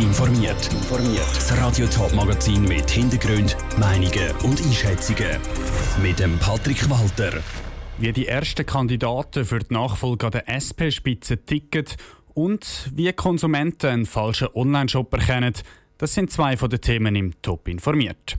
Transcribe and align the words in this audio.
informiert. 0.00 0.68
Das 1.34 1.56
Radio 1.58 1.86
Top 1.86 2.12
Magazin 2.14 2.62
mit 2.62 2.88
Hintergrund, 2.90 3.56
Meinungen 3.78 4.30
und 4.44 4.60
Einschätzungen 4.60 5.38
mit 6.02 6.18
dem 6.18 6.38
Patrick 6.38 6.88
Walter. 6.88 7.32
Wie 7.98 8.12
die 8.12 8.26
ersten 8.26 8.64
Kandidaten 8.64 9.44
für 9.44 9.58
die 9.58 9.74
Nachfolge 9.74 10.26
an 10.26 10.32
der 10.32 10.48
SP-Spitze 10.48 11.44
ticken 11.44 11.86
und 12.34 12.90
wie 12.94 13.12
Konsumenten 13.12 13.86
einen 13.86 14.06
falschen 14.06 14.48
Online-Shop 14.54 15.12
erkennen, 15.12 15.54
das 15.98 16.14
sind 16.14 16.30
zwei 16.30 16.56
von 16.56 16.70
den 16.70 16.80
Themen 16.80 17.16
im 17.16 17.42
Top 17.42 17.66
informiert. 17.66 18.38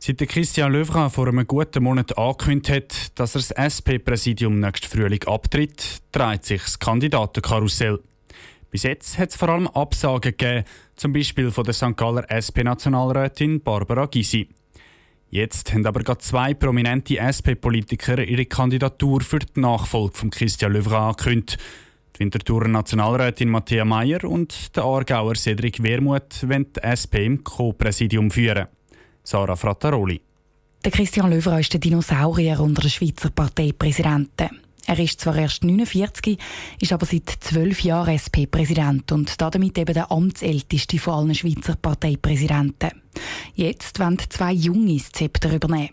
Seit 0.00 0.18
Christian 0.28 0.72
Löwra 0.72 1.08
vor 1.08 1.28
einem 1.28 1.46
guten 1.46 1.82
Monat 1.82 2.16
angekündigt 2.16 2.70
hat, 2.70 3.18
dass 3.18 3.34
er 3.34 3.40
das 3.40 3.50
SP-Präsidium 3.50 4.60
nächsten 4.60 4.86
Frühling 4.86 5.24
abtritt, 5.24 6.02
dreht 6.12 6.44
sich 6.44 6.62
das 6.62 6.78
Kandidatenkarussell. 6.78 8.00
Bis 8.74 8.82
jetzt 8.82 9.18
hat 9.18 9.28
es 9.30 9.36
vor 9.36 9.50
allem 9.50 9.68
Absagen 9.68 10.32
gegeben, 10.36 10.64
zum 10.96 11.12
Beispiel 11.12 11.52
von 11.52 11.62
der 11.62 11.74
St. 11.74 11.96
Galler 11.96 12.28
SP-Nationalrätin 12.28 13.62
Barbara 13.62 14.06
Gysi. 14.06 14.48
Jetzt 15.30 15.72
haben 15.72 15.86
aber 15.86 16.00
gerade 16.00 16.18
zwei 16.18 16.54
prominente 16.54 17.16
SP-Politiker 17.16 18.18
ihre 18.18 18.46
Kandidatur 18.46 19.20
für 19.20 19.38
die 19.38 19.60
Nachfolge 19.60 20.16
von 20.16 20.30
Christian 20.30 20.72
Löwra 20.72 21.10
angekündigt. 21.10 21.56
Die 22.16 22.18
Winterthurer 22.18 22.66
Nationalrätin 22.66 23.48
Matthäa 23.48 23.84
Meyer 23.84 24.24
und 24.24 24.74
der 24.74 24.82
Aargauer 24.82 25.36
Cedric 25.36 25.80
Wermuth 25.80 26.42
wollen 26.42 26.66
die 26.72 26.82
SP 26.82 27.26
im 27.26 27.44
Co-Präsidium 27.44 28.32
führen. 28.32 28.66
Sarah 29.22 29.54
Frattaroli. 29.54 30.20
Christian 30.82 31.30
Löwra 31.30 31.60
ist 31.60 31.72
der 31.72 31.78
Dinosaurier 31.78 32.58
unter 32.58 32.82
den 32.82 32.90
Schweizer 32.90 33.30
Parteipräsidenten. 33.30 34.63
Er 34.86 34.98
ist 34.98 35.20
zwar 35.20 35.36
erst 35.36 35.64
49, 35.64 36.38
ist 36.80 36.92
aber 36.92 37.06
seit 37.06 37.30
zwölf 37.40 37.80
Jahren 37.80 38.14
SP-Präsident 38.20 39.12
und 39.12 39.40
damit 39.40 39.78
eben 39.78 39.94
der 39.94 40.12
amtsälteste 40.12 40.98
von 40.98 41.14
allen 41.14 41.34
Schweizer 41.34 41.76
Parteipräsidenten. 41.76 42.90
Jetzt 43.54 43.98
wollen 43.98 44.18
zwei 44.28 44.52
Junge 44.52 44.98
das 44.98 45.10
Zepter 45.12 45.54
übernehmen. 45.54 45.90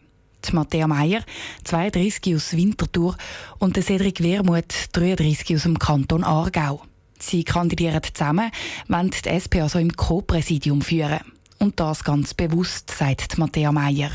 Matthäa 0.52 0.88
Meyer, 0.88 1.24
32 1.64 2.36
aus 2.36 2.58
Winterthur, 2.58 3.16
und 3.60 3.82
Cedric 3.82 4.22
Wermuth, 4.24 4.90
33 4.92 5.56
aus 5.56 5.64
dem 5.64 5.78
Kanton 5.78 6.24
Aargau. 6.24 6.82
Sie 7.20 7.44
kandidieren 7.44 8.02
zusammen, 8.12 8.52
wollen 8.88 9.12
die 9.12 9.30
SP 9.30 9.62
also 9.62 9.78
im 9.78 9.96
Co-Präsidium 9.96 10.82
führen. 10.82 11.20
Und 11.60 11.80
das 11.80 12.04
ganz 12.04 12.34
bewusst, 12.34 12.90
sagt 12.90 13.38
Matthäa 13.38 13.72
Meyer. 13.72 14.12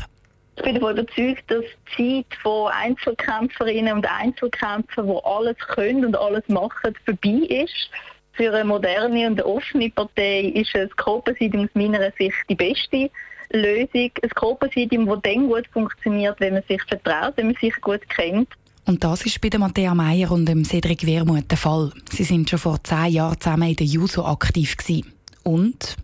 Ich 0.57 0.63
bin 0.63 0.73
davon 0.73 0.97
überzeugt, 0.97 1.43
dass 1.51 1.63
die 1.97 2.25
Zeit 2.25 2.39
von 2.41 2.71
Einzelkämpferinnen 2.71 3.93
und 3.93 4.11
Einzelkämpfern, 4.11 5.07
die 5.07 5.19
alles 5.23 5.57
können 5.59 6.05
und 6.05 6.17
alles 6.17 6.43
machen, 6.47 6.95
vorbei 7.05 7.45
ist. 7.63 7.89
Für 8.33 8.53
eine 8.53 8.65
moderne 8.65 9.27
und 9.27 9.41
offene 9.43 9.89
Partei 9.91 10.51
ist 10.55 10.75
ein 10.75 10.89
Co-Präsidium 10.97 11.65
aus 11.65 11.69
meiner 11.75 12.11
Sicht 12.17 12.37
die 12.49 12.55
beste 12.55 13.09
Lösung. 13.51 14.11
Ein 14.21 14.29
Co-Präsidium, 14.35 15.05
das 15.05 15.19
dann 15.23 15.47
gut 15.47 15.67
funktioniert, 15.71 16.39
wenn 16.39 16.53
man 16.53 16.63
sich 16.67 16.81
vertraut, 16.83 17.33
wenn 17.37 17.47
man 17.47 17.55
sich 17.61 17.79
gut 17.81 18.01
kennt. 18.09 18.49
Und 18.85 19.03
das 19.03 19.25
ist 19.25 19.39
bei 19.41 19.55
Matthäa 19.57 19.93
Meyer 19.93 20.31
und 20.31 20.45
dem 20.47 20.65
Cedric 20.65 21.05
Wermuth 21.05 21.51
der 21.51 21.57
Fall. 21.57 21.91
Sie 22.09 22.23
sind 22.23 22.49
schon 22.49 22.59
vor 22.59 22.83
zehn 22.83 23.13
Jahren 23.13 23.39
zusammen 23.39 23.69
in 23.69 23.75
der 23.75 23.85
JUSO 23.85 24.25
aktiv 24.25 24.75
gewesen. 24.77 25.13
Und 25.43 25.97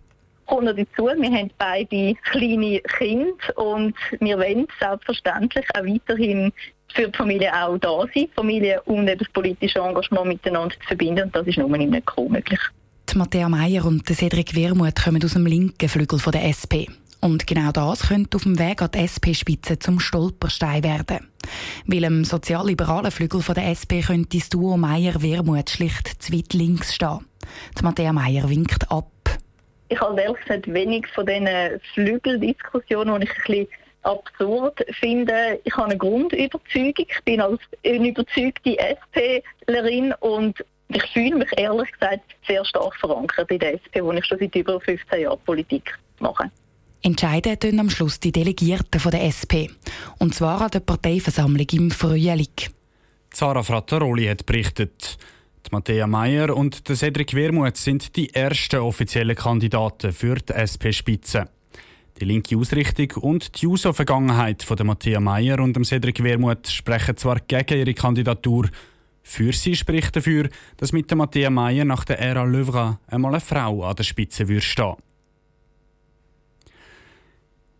kommt 0.46 0.64
noch 0.64 0.76
dazu, 0.76 1.06
wir 1.06 1.30
haben 1.30 1.50
beide 1.58 2.14
kleine 2.30 2.80
Kinder 2.80 3.34
und 3.56 3.94
wir 4.20 4.38
wollen 4.38 4.66
selbstverständlich 4.80 5.64
auch 5.74 5.84
weiterhin 5.84 6.52
für 6.94 7.08
die 7.08 7.16
Familie 7.16 7.52
auch 7.52 7.78
da 7.78 8.04
sein, 8.14 8.28
Familie 8.34 8.80
und 8.82 9.06
das 9.06 9.28
politische 9.32 9.80
Engagement 9.80 10.26
miteinander 10.26 10.74
zu 10.74 10.86
verbinden 10.86 11.24
und 11.24 11.36
das 11.36 11.46
ist 11.46 11.58
nur 11.58 11.76
nicht 11.76 11.90
möglich. 11.90 12.60
Die 13.10 13.18
Matthäa 13.18 13.48
Meyer 13.48 13.84
und 13.84 14.06
Cedric 14.06 14.54
Wermuth 14.54 15.04
kommen 15.04 15.22
aus 15.22 15.34
dem 15.34 15.46
linken 15.46 15.88
Flügel 15.88 16.18
der 16.32 16.46
SP. 16.48 16.88
Und 17.20 17.46
genau 17.46 17.72
das 17.72 18.08
könnte 18.08 18.36
auf 18.36 18.42
dem 18.42 18.58
Weg 18.58 18.82
an 18.82 18.90
die 18.92 18.98
SP-Spitze 19.00 19.78
zum 19.78 19.98
Stolperstein 19.98 20.82
werden. 20.82 21.26
Weil 21.86 22.04
im 22.04 22.24
sozialliberalen 22.24 23.10
Flügel 23.10 23.40
der 23.54 23.68
SP 23.72 24.04
könnte 24.04 24.36
das 24.36 24.50
Duo 24.50 24.76
Meyer-Wermuth 24.76 25.70
schlicht 25.70 26.22
zu 26.22 26.34
weit 26.34 26.52
links 26.52 26.94
stehen. 26.94 27.20
Die 27.78 27.82
Matthäa 27.82 28.12
Meyer 28.12 28.48
winkt 28.50 28.90
ab. 28.90 29.13
Ich 29.88 30.00
habe 30.00 30.20
ehrlich 30.20 30.40
gesagt 30.40 30.72
wenig 30.72 31.06
von 31.08 31.26
diesen 31.26 31.48
Flügeldiskussionen, 31.92 33.20
die 33.20 33.26
ich 33.26 33.30
ein 33.30 33.42
bisschen 33.46 33.68
absurd 34.02 34.84
finde. 35.00 35.60
Ich 35.64 35.76
habe 35.76 35.86
eine 35.86 35.98
Grundüberzeugung. 35.98 37.06
Ich 37.08 37.24
bin 37.24 37.40
als 37.40 37.60
eine 37.84 38.08
überzeugte 38.08 38.76
SPlerin 39.66 40.14
und 40.20 40.64
ich 40.88 41.02
fühle 41.12 41.36
mich 41.36 41.48
ehrlich 41.56 41.90
gesagt 41.92 42.22
sehr 42.46 42.64
stark 42.64 42.94
verankert 42.96 43.50
in 43.50 43.58
der 43.58 43.74
SP, 43.80 44.02
wo 44.02 44.12
ich 44.12 44.24
schon 44.24 44.38
seit 44.38 44.54
über 44.54 44.80
15 44.80 45.22
Jahren 45.22 45.40
Politik 45.40 45.98
mache. 46.20 46.50
Entscheiden 47.02 47.58
tun 47.58 47.80
am 47.80 47.90
Schluss 47.90 48.20
die 48.20 48.32
Delegierten 48.32 49.00
von 49.00 49.10
der 49.10 49.24
SP. 49.28 49.68
Und 50.18 50.34
zwar 50.34 50.62
an 50.62 50.70
der 50.70 50.80
Parteiversammlung 50.80 51.66
im 51.72 51.90
Frühling. 51.90 52.48
Sarah 53.32 53.62
Frattaroli 53.62 54.26
hat 54.26 54.46
berichtet. 54.46 55.18
Die 55.66 55.70
Matthäa 55.70 56.06
Meyer 56.06 56.54
und 56.54 56.88
der 56.88 56.96
Cedric 56.96 57.32
Wermuth 57.32 57.78
sind 57.78 58.16
die 58.16 58.34
ersten 58.34 58.80
offiziellen 58.80 59.34
Kandidaten 59.34 60.12
für 60.12 60.34
die 60.34 60.52
SP-Spitze. 60.52 61.48
Die 62.20 62.26
linke 62.26 62.56
Ausrichtung 62.58 63.22
und 63.22 63.60
die 63.60 63.66
Uso-Vergangenheit 63.66 64.62
von 64.62 64.76
der 64.76 64.84
Matthäa 64.84 65.20
Meyer 65.20 65.60
und 65.60 65.74
dem 65.74 65.84
Cedric 65.84 66.22
Wermuth 66.22 66.68
sprechen 66.68 67.16
zwar 67.16 67.40
gegen 67.40 67.78
ihre 67.78 67.94
Kandidatur, 67.94 68.68
für 69.22 69.54
sie 69.54 69.74
spricht 69.74 70.14
dafür, 70.14 70.50
dass 70.76 70.92
mit 70.92 71.08
der 71.08 71.16
Matthäa 71.16 71.48
Meyer 71.48 71.86
nach 71.86 72.04
der 72.04 72.18
Ära 72.18 72.44
Löwra 72.44 73.00
einmal 73.06 73.32
eine 73.32 73.40
Frau 73.40 73.84
an 73.84 73.96
der 73.96 74.04
Spitze 74.04 74.46
würde 74.46 74.60
stehen. 74.60 74.96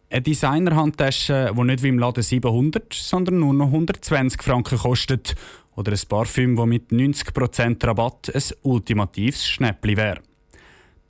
Eine 0.08 0.22
Designerhandtasche, 0.22 1.52
die 1.54 1.62
nicht 1.64 1.82
wie 1.82 1.88
im 1.88 1.98
Laden 1.98 2.22
700, 2.22 2.94
sondern 2.94 3.40
nur 3.40 3.52
noch 3.52 3.66
120 3.66 4.42
Franken 4.42 4.78
kostet 4.78 5.34
oder 5.76 5.92
ein 5.92 6.00
Parfüm, 6.08 6.56
das 6.56 6.66
mit 6.66 6.90
90% 6.90 7.86
Rabatt 7.86 8.34
ein 8.34 8.42
ultimatives 8.62 9.46
Schnäppli 9.46 9.96
wäre. 9.96 10.20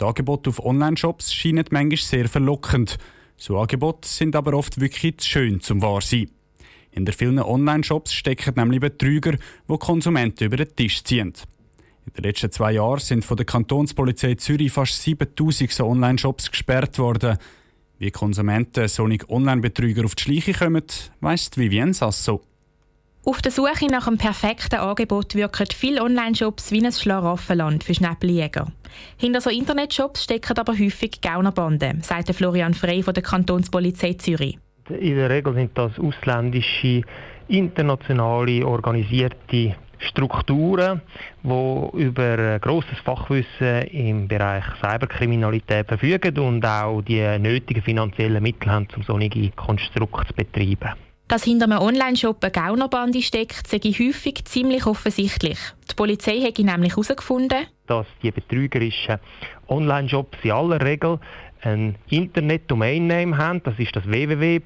Die 0.00 0.04
Angebote 0.04 0.50
auf 0.50 0.64
Online-Shops 0.64 1.32
scheinen 1.32 1.64
manchmal 1.70 1.98
sehr 1.98 2.28
verlockend. 2.28 2.98
So 3.36 3.58
Angebote 3.58 4.08
sind 4.08 4.34
aber 4.36 4.54
oft 4.54 4.80
wirklich 4.80 5.18
zu 5.18 5.28
schön 5.28 5.60
zum 5.60 5.82
wahr 5.82 6.00
sein. 6.00 6.30
In 6.92 7.04
der 7.04 7.14
vielen 7.14 7.40
Online-Shops 7.40 8.12
stecken 8.12 8.54
nämlich 8.56 8.80
Betrüger, 8.80 9.32
die 9.32 9.78
Konsumenten 9.78 10.44
über 10.44 10.56
den 10.56 10.74
Tisch 10.74 11.02
ziehen. 11.02 11.32
In 12.06 12.12
den 12.12 12.24
letzten 12.24 12.52
zwei 12.52 12.72
Jahren 12.72 13.00
sind 13.00 13.24
von 13.24 13.36
der 13.36 13.46
Kantonspolizei 13.46 14.34
Zürich 14.34 14.72
fast 14.72 15.02
7000 15.02 15.72
so 15.72 15.86
Online-Shops 15.86 16.50
gesperrt 16.50 16.98
worden. 16.98 17.38
Wie 17.98 18.10
Konsumenten 18.10 18.88
solche 18.88 19.28
Online-Betrüger 19.28 20.04
auf 20.04 20.14
die 20.14 20.22
Schleiche 20.22 20.52
kommen, 20.52 20.84
weiss 21.20 21.50
Vivienne 21.56 21.94
Sasso. 21.94 22.42
Auf 23.26 23.40
der 23.40 23.52
Suche 23.52 23.86
nach 23.90 24.06
einem 24.06 24.18
perfekten 24.18 24.80
Angebot 24.80 25.34
wirken 25.34 25.66
viele 25.74 26.02
Online-Shops 26.02 26.70
wie 26.72 26.84
ein 26.84 26.92
Schlaraffenland 26.92 27.82
für 27.82 27.94
Schnäppeljäger. 27.94 28.66
Hinter 29.16 29.40
so 29.40 29.48
Internetshops 29.48 30.24
stecken 30.24 30.58
aber 30.58 30.74
häufig 30.74 31.22
Gaunerbanden, 31.22 32.02
sagt 32.02 32.34
Florian 32.34 32.74
Frey 32.74 33.02
von 33.02 33.14
der 33.14 33.22
Kantonspolizei 33.22 34.12
Zürich. 34.14 34.58
In 34.90 35.16
der 35.16 35.30
Regel 35.30 35.54
sind 35.54 35.70
das 35.78 35.98
ausländische, 35.98 37.00
internationale, 37.48 38.66
organisierte 38.66 39.74
Strukturen, 40.00 41.00
die 41.42 41.88
über 41.96 42.58
grosses 42.58 42.98
Fachwissen 43.06 43.84
im 43.90 44.28
Bereich 44.28 44.64
Cyberkriminalität 44.82 45.86
verfügen 45.88 46.38
und 46.40 46.66
auch 46.66 47.00
die 47.00 47.38
nötigen 47.38 47.82
finanziellen 47.82 48.42
Mittel 48.42 48.70
haben, 48.70 48.86
um 48.94 49.02
solche 49.02 49.50
Konstrukte 49.52 50.26
zu 50.26 50.34
betreiben. 50.34 50.92
Dass 51.28 51.44
hinter 51.44 51.64
einem 51.64 51.78
Online-Shop 51.78 52.42
eine 52.42 52.52
Gaunerbande 52.52 53.22
steckt, 53.22 53.66
sei 53.66 53.78
häufig 53.78 54.44
ziemlich 54.44 54.86
offensichtlich. 54.86 55.58
Die 55.90 55.94
Polizei 55.94 56.40
hat 56.40 56.58
nämlich 56.58 56.92
herausgefunden, 56.92 57.66
dass 57.86 58.06
die 58.22 58.30
betrügerischen 58.30 59.18
Online-Shops 59.68 60.38
in 60.42 60.50
aller 60.50 60.80
Regel 60.80 61.18
ein 61.62 61.96
Internet-Domain-Name 62.10 63.36
haben, 63.38 63.62
das 63.62 63.78
ist 63.78 63.96
das 63.96 64.06
www. 64.06 64.60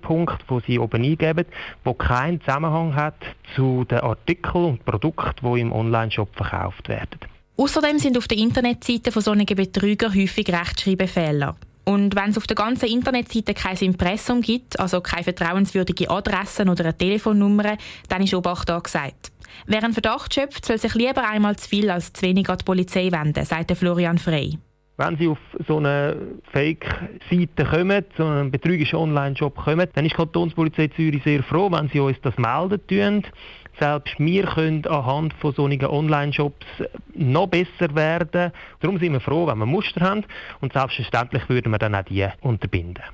wo 0.49 0.61
sie 0.61 0.79
oben 0.79 1.05
eingeben, 1.05 1.47
wo 1.85 1.94
keinen 1.94 2.41
Zusammenhang 2.41 2.94
hat 2.94 3.15
zu 3.55 3.85
den 3.85 4.00
Artikeln 4.00 4.65
und 4.65 4.85
Produkten, 4.85 5.55
die 5.55 5.61
im 5.61 5.73
Online-Shop 5.73 6.35
verkauft 6.35 6.88
werden. 6.88 7.21
Außerdem 7.56 7.99
sind 7.99 8.17
auf 8.19 8.29
der 8.29 8.38
Internetseite 8.38 9.12
von 9.12 9.23
solchen 9.23 9.47
Betrügern 9.47 10.15
häufig 10.15 10.49
Rechtschreibfehler. 10.49 11.56
Und 11.88 12.14
wenn 12.17 12.29
es 12.29 12.37
auf 12.37 12.46
der 12.46 12.55
ganzen 12.55 12.87
Internetseite 12.87 13.55
kein 13.55 13.79
Impressum 13.79 14.43
gibt, 14.43 14.79
also 14.79 15.00
keine 15.00 15.25
vertrauenswürdige 15.25 16.11
Adressen 16.11 16.69
oder 16.69 16.85
eine 16.85 16.99
Telefonnummer, 16.99 17.79
dann 18.11 18.23
ist 18.23 18.35
Obacht 18.35 18.70
angesagt. 18.70 19.32
Wer 19.67 19.82
einen 19.82 19.94
Verdacht 19.94 20.35
schöpft, 20.35 20.67
soll 20.67 20.76
sich 20.76 20.94
lieber 20.94 21.26
einmal 21.26 21.56
zu 21.56 21.67
viel 21.67 21.88
als 21.88 22.12
zu 22.12 22.26
wenig 22.26 22.50
an 22.50 22.58
die 22.58 22.64
Polizei 22.67 23.11
wenden, 23.11 23.43
sagt 23.43 23.75
Florian 23.75 24.19
Frey. 24.19 24.58
Wenn 24.99 25.17
Sie 25.17 25.29
auf 25.29 25.38
so 25.67 25.79
eine 25.79 26.14
Fake-Seite 26.52 27.64
kommen, 27.64 28.05
so 28.19 28.26
einen 28.26 28.50
betrügerischen 28.50 28.99
Online-Shop 28.99 29.56
kommen, 29.56 29.88
dann 29.94 30.05
ist 30.05 30.12
die 30.12 30.17
Kantonspolizei 30.17 30.88
Zürich 30.88 31.23
sehr 31.23 31.43
froh, 31.43 31.70
wenn 31.73 31.88
Sie 31.88 32.00
uns 32.00 32.20
das 32.20 32.37
melden. 32.37 33.23
Selbst 33.81 34.15
wir 34.19 34.45
können 34.45 34.85
anhand 34.87 35.35
von 35.35 35.55
solchen 35.55 35.85
Online-Shops 35.85 36.67
noch 37.15 37.47
besser 37.47 37.95
werden. 37.95 38.53
Darum 38.81 38.99
sind 38.99 39.13
wir 39.13 39.21
froh, 39.21 39.47
wenn 39.47 39.59
wir 39.59 39.67
Muster 39.67 40.01
haben 40.01 40.25
und 40.61 40.73
selbstverständlich 40.73 41.49
würden 41.49 41.71
wir 41.71 41.79
dann 41.79 41.95
auch 41.95 42.03
die 42.03 42.27
unterbinden. 42.41 43.05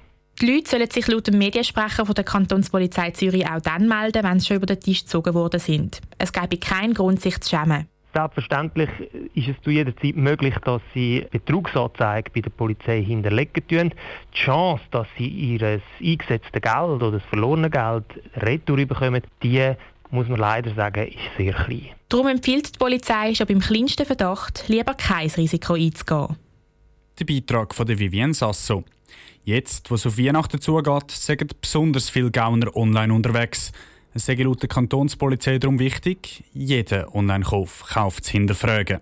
Die 0.40 0.52
Leute 0.52 0.70
sollen 0.70 0.90
sich 0.90 1.06
laut 1.06 1.28
dem 1.28 1.38
Mediensprecher 1.38 2.06
von 2.06 2.14
der 2.14 2.24
Kantonspolizei 2.24 3.10
Zürich 3.12 3.46
auch 3.46 3.60
dann 3.60 3.86
melden, 3.86 4.24
wenn 4.24 4.40
sie 4.40 4.46
schon 4.46 4.56
über 4.56 4.66
den 4.66 4.80
Tisch 4.80 5.02
gezogen 5.02 5.32
worden 5.34 5.60
sind. 5.60 6.00
Es 6.18 6.32
gäbe 6.32 6.56
keinen 6.56 6.94
Grund, 6.94 7.20
sich 7.20 7.38
zu 7.40 7.50
schämen. 7.50 7.86
Selbstverständlich 8.14 8.90
ist 9.34 9.48
es 9.48 9.60
zu 9.62 9.70
jeder 9.70 9.96
Zeit 9.96 10.16
möglich, 10.16 10.54
dass 10.64 10.80
sie 10.92 11.26
Betrugsanzeige 11.30 12.30
bei 12.32 12.40
der 12.40 12.50
Polizei 12.50 13.02
hinterlegen 13.02 13.66
tun. 13.66 13.92
Die 14.32 14.38
Chance, 14.38 14.84
dass 14.92 15.08
sie 15.18 15.26
ihr 15.26 15.80
eingesetztes 16.00 16.62
Geld 16.62 16.74
oder 16.76 17.10
das 17.10 17.22
verlorene 17.24 17.70
Geld 17.70 18.04
retour 18.36 18.76
bekommen, 18.86 19.22
die 19.42 19.74
muss 20.10 20.28
man 20.28 20.38
leider 20.38 20.74
sagen, 20.74 21.08
ist 21.08 21.18
sehr 21.36 21.52
klein. 21.52 21.90
Darum 22.08 22.28
empfiehlt 22.28 22.74
die 22.74 22.78
Polizei 22.78 23.34
schon 23.34 23.46
beim 23.46 23.60
kleinsten 23.60 24.06
Verdacht, 24.06 24.64
lieber 24.68 24.94
kein 24.94 25.28
Risiko 25.30 25.74
einzugehen. 25.74 26.36
Der 27.18 27.24
Beitrag 27.24 27.74
von 27.74 27.86
der 27.86 27.98
Vivienne 27.98 28.34
Sasso. 28.34 28.84
Jetzt, 29.44 29.90
wo 29.90 29.96
es 29.96 30.06
auf 30.06 30.18
Weihnachten 30.18 30.60
zugeht, 30.60 31.10
sagen 31.10 31.48
besonders 31.60 32.10
viele 32.10 32.30
Gauner 32.30 32.74
online 32.76 33.12
unterwegs. 33.12 33.72
Es 34.14 34.26
sei 34.26 34.34
laut 34.34 34.62
der 34.62 34.68
Kantonspolizei 34.68 35.58
darum 35.58 35.78
wichtig, 35.78 36.44
jeden 36.52 37.06
Online-Kauf 37.08 37.84
Kauf 37.88 38.22
zu 38.22 38.32
hinterfragen. 38.32 39.00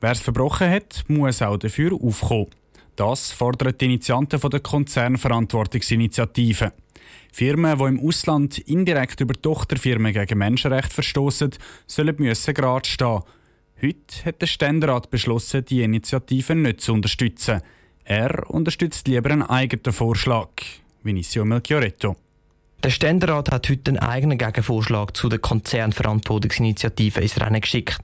Wer 0.00 0.10
es 0.10 0.20
verbrochen 0.20 0.70
hat, 0.70 1.04
muss 1.08 1.42
auch 1.42 1.58
dafür 1.58 1.92
aufkommen. 1.92 2.46
Das 2.96 3.32
fordern 3.32 3.74
die 3.78 3.84
Initianten 3.84 4.40
der 4.40 4.60
Konzernverantwortungsinitiative. 4.60 6.72
Firmen, 7.32 7.78
die 7.78 7.84
im 7.84 8.00
Ausland 8.00 8.58
indirekt 8.58 9.20
über 9.20 9.34
Tochterfirmen 9.34 10.12
gegen 10.12 10.38
Menschenrechte 10.38 10.94
verstoßen, 10.94 11.50
sollen 11.86 12.16
müssen 12.18 12.54
gerade 12.54 12.88
stehen. 12.88 13.22
Heute 13.82 14.24
hat 14.24 14.42
der 14.42 14.46
Ständerat 14.46 15.10
beschlossen, 15.10 15.64
die 15.64 15.82
Initiative 15.82 16.54
nicht 16.54 16.80
zu 16.80 16.92
unterstützen. 16.92 17.62
Er 18.04 18.50
unterstützt 18.50 19.08
lieber 19.08 19.30
einen 19.30 19.42
eigenen 19.42 19.92
Vorschlag. 19.92 20.50
Vinicio 21.02 21.44
Melchioretto. 21.44 22.16
Der 22.82 22.88
Ständerat 22.88 23.52
hat 23.52 23.68
heute 23.68 23.90
einen 23.90 23.98
eigenen 23.98 24.38
Gegenvorschlag 24.38 25.14
zu 25.14 25.28
der 25.28 25.38
Konzernverantwortungsinitiative 25.38 27.20
ins 27.20 27.38
Rennen 27.38 27.60
geschickt. 27.60 27.98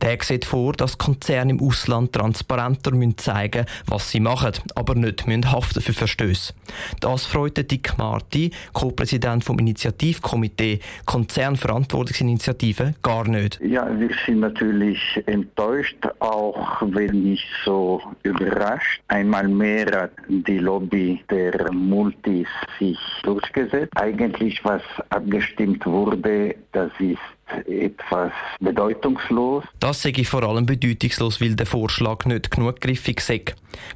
Der 0.00 0.16
sieht 0.22 0.46
vor, 0.46 0.72
dass 0.72 0.96
Konzerne 0.96 1.52
im 1.52 1.60
Ausland 1.60 2.14
transparenter 2.14 2.92
müssen 2.92 3.18
zeigen 3.18 3.66
was 3.86 4.10
sie 4.10 4.20
machen, 4.20 4.52
aber 4.74 4.94
nicht 4.94 5.26
müssen 5.26 5.52
haften 5.52 5.82
für 5.82 5.92
Verstöße. 5.92 6.54
Das 7.00 7.26
freut 7.26 7.70
Dick 7.70 7.98
Marti, 7.98 8.50
Co-Präsident 8.72 9.44
vom 9.44 9.58
Initiativkomitee 9.58 10.80
Konzernverantwortungsinitiative, 11.04 12.94
gar 13.02 13.28
nicht. 13.28 13.60
Ja, 13.60 13.86
wir 13.98 14.10
sind 14.24 14.40
natürlich 14.40 14.98
enttäuscht, 15.26 15.98
auch 16.20 16.80
wenn 16.80 17.24
nicht 17.24 17.46
so 17.64 18.00
überrascht. 18.22 19.02
Einmal 19.08 19.48
mehr 19.48 20.08
die 20.28 20.58
Lobby 20.58 21.22
der 21.28 21.70
Multis 21.72 22.48
sich 22.78 22.98
durchgesetzt 23.24 23.92
eigentlich, 23.96 24.64
was 24.64 24.82
abgestimmt 25.10 25.84
wurde, 25.86 26.54
das 26.72 26.90
ist 26.98 27.18
etwas 27.66 28.32
bedeutungslos. 28.60 29.64
Das 29.80 30.02
sehe 30.02 30.12
ich 30.12 30.28
vor 30.28 30.42
allem 30.42 30.66
bedeutungslos, 30.66 31.40
weil 31.40 31.54
der 31.56 31.66
Vorschlag 31.66 32.24
nicht 32.24 32.50
genug 32.50 32.80
griffig 32.80 33.20
sei. 33.20 33.44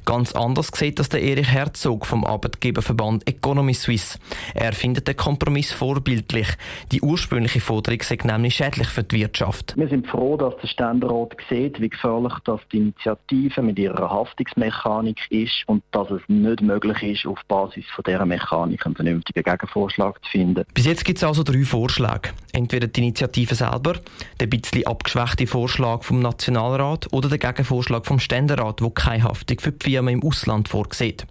Ganz 0.05 0.33
anders 0.33 0.71
sieht 0.73 0.99
das 0.99 1.09
der 1.09 1.21
Erich 1.21 1.49
Herzog 1.49 2.05
vom 2.05 2.25
Arbeitgeberverband 2.25 3.27
Economy 3.27 3.73
Suisse. 3.73 4.19
Er 4.53 4.73
findet 4.73 5.07
den 5.07 5.15
Kompromiss 5.15 5.71
vorbildlich. 5.71 6.47
Die 6.91 7.01
ursprüngliche 7.01 7.61
Forderung 7.61 8.01
sei 8.01 8.17
nämlich 8.23 8.55
schädlich 8.55 8.87
für 8.87 9.03
die 9.03 9.19
Wirtschaft. 9.19 9.75
Wir 9.77 9.87
sind 9.87 10.07
froh, 10.07 10.37
dass 10.37 10.55
der 10.61 10.67
Ständerat 10.67 11.35
sieht, 11.49 11.79
wie 11.79 11.89
gefährlich 11.89 12.33
das 12.45 12.59
die 12.71 12.77
Initiative 12.77 13.61
mit 13.61 13.79
ihrer 13.79 14.09
Haftungsmechanik 14.09 15.19
ist 15.29 15.63
und 15.67 15.83
dass 15.91 16.09
es 16.11 16.21
nicht 16.27 16.61
möglich 16.61 17.01
ist, 17.03 17.25
auf 17.25 17.39
Basis 17.47 17.85
von 17.95 18.03
dieser 18.05 18.25
Mechanik 18.25 18.85
einen 18.85 18.95
vernünftigen 18.95 19.43
Gegenvorschlag 19.43 20.23
zu 20.25 20.31
finden. 20.31 20.65
Bis 20.73 20.85
jetzt 20.85 21.05
gibt 21.05 21.17
es 21.17 21.23
also 21.23 21.43
drei 21.43 21.63
Vorschläge. 21.63 22.29
Entweder 22.53 22.87
die 22.87 23.01
Initiative 23.01 23.55
selber, 23.55 23.95
der 24.39 24.47
bisschen 24.47 24.87
abgeschwächte 24.87 25.47
Vorschlag 25.47 26.03
vom 26.03 26.19
Nationalrat 26.19 27.07
oder 27.11 27.29
der 27.29 27.37
Gegenvorschlag 27.37 28.05
vom 28.05 28.19
Ständerat, 28.19 28.81
wo 28.81 28.89
keine 28.89 29.23
Haftung 29.23 29.59
für 29.59 29.71
die 29.71 29.91
Firmen 29.91 30.15
im 30.15 30.23
Ausland 30.23 30.67
vorsieht. 30.67 31.25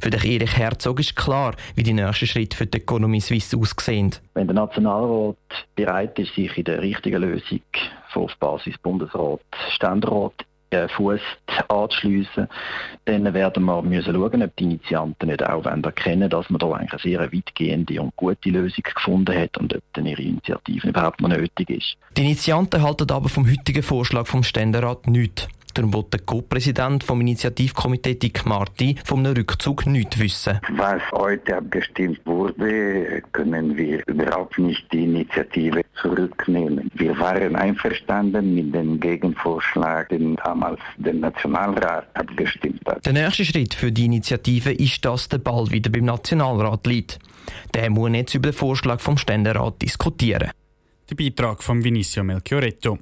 Für 0.00 0.10
den 0.10 0.22
Erich 0.22 0.56
Herzog 0.56 1.00
ist 1.00 1.16
klar, 1.16 1.54
wie 1.74 1.82
die 1.82 1.92
nächsten 1.92 2.26
Schritte 2.26 2.56
für 2.56 2.66
die 2.66 2.78
Ökonomie 2.78 3.20
Suisse 3.20 3.56
aussehen. 3.56 4.14
Wenn 4.34 4.46
der 4.46 4.54
Nationalrat 4.54 5.36
bereit 5.74 6.18
ist, 6.18 6.34
sich 6.34 6.56
in 6.56 6.64
der 6.64 6.80
richtigen 6.80 7.20
Lösung 7.20 7.60
auf 8.14 8.34
Basis 8.38 8.76
Bundesrat, 8.78 9.40
Ständerat 9.70 10.34
Fuß 10.72 11.20
anzuschliessen, 11.68 12.48
dann 13.04 13.34
werden 13.34 13.64
wir 13.64 13.82
müssen 13.82 14.14
schauen, 14.14 14.42
ob 14.42 14.56
die 14.56 14.64
Initianten 14.64 15.28
nicht 15.28 15.44
auch 15.44 15.64
erkennen 15.64 16.30
dass 16.30 16.48
man 16.50 16.58
da 16.58 16.72
eigentlich 16.72 16.92
eine 16.92 17.02
sehr 17.02 17.32
weitgehende 17.32 18.00
und 18.00 18.16
gute 18.16 18.50
Lösung 18.50 18.82
gefunden 18.82 19.36
hat 19.36 19.56
und 19.58 19.74
ob 19.74 19.82
dann 19.92 20.06
ihre 20.06 20.22
Initiative 20.22 20.88
überhaupt 20.88 21.20
noch 21.20 21.28
nötig 21.28 21.70
ist. 21.70 21.96
Die 22.16 22.22
Initianten 22.22 22.82
halten 22.82 23.10
aber 23.10 23.28
vom 23.28 23.48
heutigen 23.48 23.82
Vorschlag 23.82 24.26
vom 24.26 24.42
Ständerat 24.42 25.06
nichts. 25.06 25.48
Darum 25.74 25.94
will 25.94 26.04
der 26.12 26.20
Co-Präsident 26.20 27.02
vom 27.04 27.20
Initiativkomitee 27.20 28.14
Dick 28.14 28.44
Marti 28.44 28.96
vom 29.04 29.24
Rückzug 29.24 29.86
nichts 29.86 30.18
wissen. 30.18 30.60
Was 30.76 31.02
heute 31.12 31.56
abgestimmt 31.56 32.20
wurde, 32.24 33.22
können 33.32 33.76
wir 33.76 34.02
überhaupt 34.06 34.58
nicht 34.58 34.84
die 34.92 35.04
Initiative 35.04 35.82
zurücknehmen. 36.00 36.90
Wir 36.94 37.18
waren 37.18 37.56
einverstanden 37.56 38.54
mit 38.54 38.74
dem 38.74 39.00
Gegenvorschlag, 39.00 40.08
den 40.10 40.36
damals 40.36 40.80
der 40.96 41.14
Nationalrat 41.14 42.06
abgestimmt 42.14 42.82
hat. 42.86 43.04
Der 43.06 43.12
nächste 43.12 43.44
Schritt 43.44 43.74
für 43.74 43.90
die 43.90 44.06
Initiative 44.06 44.72
ist, 44.72 45.04
dass 45.04 45.28
der 45.28 45.38
Ball 45.38 45.70
wieder 45.70 45.90
beim 45.90 46.04
Nationalrat 46.04 46.86
liegt. 46.86 47.18
Der 47.74 47.90
muss 47.90 48.12
jetzt 48.12 48.34
über 48.34 48.50
den 48.50 48.54
Vorschlag 48.54 49.00
vom 49.00 49.16
Ständerat 49.16 49.80
diskutieren. 49.80 50.50
Der 51.10 51.14
Beitrag 51.14 51.62
von 51.62 51.82
Vinicio 51.82 52.22
Melchioretto. 52.22 52.98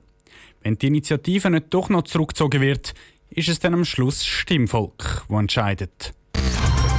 Wenn 0.62 0.76
die 0.76 0.88
Initiative 0.88 1.50
nicht 1.50 1.66
doch 1.70 1.88
noch 1.88 2.02
zurückgezogen 2.02 2.60
wird, 2.60 2.94
ist 3.30 3.48
es 3.48 3.60
dann 3.60 3.74
am 3.74 3.84
Schluss 3.84 4.24
Stimmvolk, 4.24 5.24
das 5.28 5.38
entscheidet. 5.38 6.12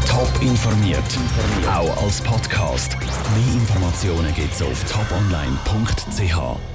Top 0.08 0.32
informiert, 0.42 1.04
auch 1.68 2.04
als 2.04 2.22
Podcast. 2.22 2.98
Mehr 3.00 3.54
Informationen 3.54 4.34
gibt 4.36 4.54
es 4.54 4.62
auf 4.62 4.84
toponline.ch. 4.92 6.71